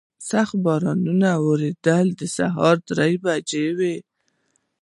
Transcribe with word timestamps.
سخت 0.29 0.55
باران 0.65 0.99
ورېده، 1.45 1.97
د 2.19 2.21
سهار 2.37 2.75
درې 2.89 3.13
بجې 3.23 3.65
به 3.77 3.77
وې. 3.77 3.95